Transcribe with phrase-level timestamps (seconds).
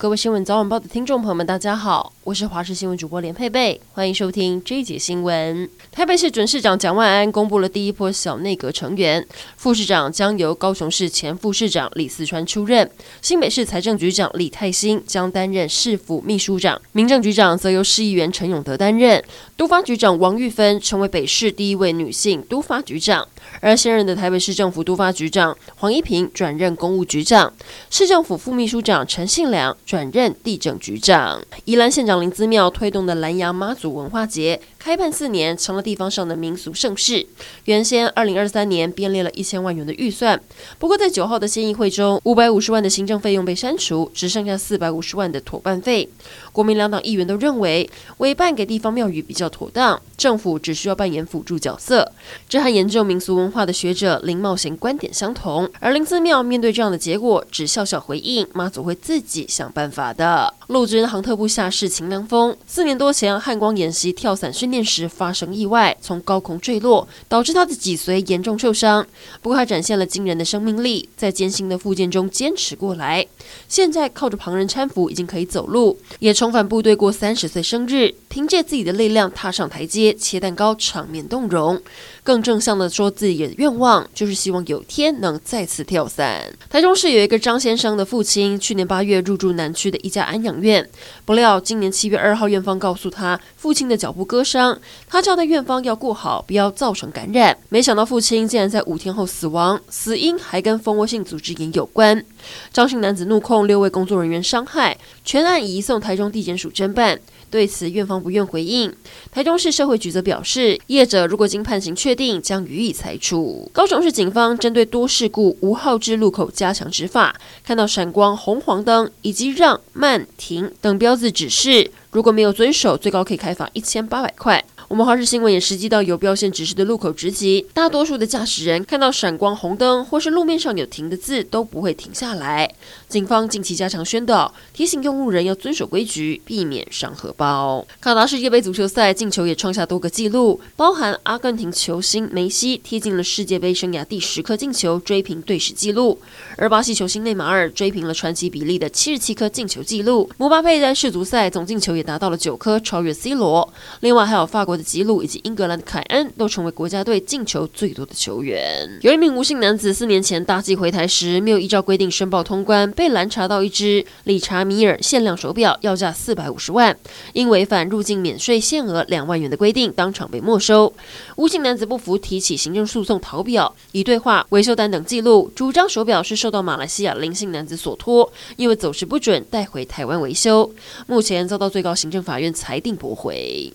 [0.00, 5.68] 各位新闻早晚报的听众朋友们，大家好，我是华视新闻主播连佩佩，欢迎收听这一节新闻。
[5.90, 9.26] 台北市准市长蒋万安公布了第一波小内阁成员，
[9.56, 12.88] 副市长将由高雄市前副市长李四川出任，
[13.20, 19.20] 新北市财政局长李泰兴将担任市府秘书长，民政局长则由市议员陈永德担任，
[19.56, 23.26] 都发局长王玉芬成为北市第一位女性都发局长。
[23.60, 27.52] 而现任的台北市政府都发局长黄一平转任公务局长，
[27.90, 31.42] 市政府副秘书长陈信良转任地政局长。
[31.64, 37.26] 宜兰县长林姿妙推动的兰阳妈祖文化节，开办四年，成了地方上的民俗盛事。
[37.64, 40.38] 原先二零二三年编列了一千万元的预算，
[40.78, 46.06] 不过在九号的县议会中，五百五十万的行政费用被删除，只剩下四百五十万的妥办费。
[46.52, 52.12] 国民两党议员都认为，委办给地方庙宇比较妥当，政府只需要扮演辅助角色。
[52.46, 55.66] 这和研究民俗文化的学者林茂贤观点相同。
[55.80, 60.52] 而林姿妙面对这样的结果，只笑笑回应：妈祖会自己想办法的。
[60.66, 69.06] 陆军航特部下士秦良峰，四年多前汉光演习跳伞训练时发生意外，从高空坠落，导致他的脊髓严重受伤。
[69.40, 73.24] 不过他展现了惊人的生命力，在艰辛的复健中坚持过来。
[73.68, 81.80] 现在靠着旁人搀扶，已经可以走路，也重返部队过三十岁生日，凭借自己的力量踏上台阶，切蛋糕，场面动容。
[82.24, 86.44] 更正向的说，自己的愿望就是希望有天能再次跳伞。
[86.68, 90.88] 台中市有一个张先生的父亲，去年八月入住南区的一家安养院，
[91.24, 97.56] 不料今年七月二号，院方告诉他父亲的脚部割伤，他交代院方要顾好，不要造成感染。
[97.68, 102.24] 没想到父亲竟然在五天后死亡，死因还跟蜂窝性组织炎有关。
[102.72, 107.18] 张姓男子怒控六位工作人员伤害，全案移送台中地检署侦办。
[107.50, 108.94] 对此，院方不愿回应。
[109.32, 113.70] 台中市社会局则表示，业者如果经判刑确定，将予以裁处。
[113.72, 124.64] 高雄市警方针对多事故无号志路口加强执法，看到闪光红黄灯以及让、慢、停等标志指示，如果没有遵守，最高可以开罚一千八百块。
[124.88, 132.74] 我们华视新闻也实际到有标线指示的路口直击，大多数的驾驶人看到闪光红灯或是路面上有停的字都不会停下来。
[133.06, 137.86] 警方近期加强宣导，提醒用路人要遵守规矩，避免伤荷包。
[138.00, 146.16] 卡达世界杯足球赛进球也创下多个纪录，包含阿根廷球星梅西踢进了世界杯生涯第十颗进球，追平队史纪录；
[146.56, 150.30] 而巴西球星内马尔追平了传奇比利的七十七颗进球纪录。
[150.38, 153.70] 姆巴佩在世足赛总进球也达到了九颗，超越 C 罗。
[154.00, 154.77] 另外还有法国。
[154.82, 158.88] 吉鲁以及英格兰的凯恩都成为国家队进球最多的球员。
[159.02, 166.96] 有一名吴姓男子四年前搭机回台时，没有依照规定申报通关，被拦查到一只理查米尔限量手表，要价四百五十万，
[167.32, 170.92] 因违反入境免税限额两万元的规定，当场被没收。
[171.36, 180.70] 吴姓男子不服，提起行政诉讼逃表，以对话、维修单等记录，主张手表是受到马来西亚林姓男子所托，因为走时不准带回台湾维修。
[181.06, 183.72] 目前遭到最高行政法院裁定驳回。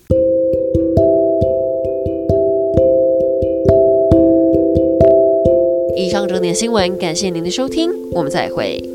[6.14, 8.93] 上整点新闻，感谢您的收听，我们再会。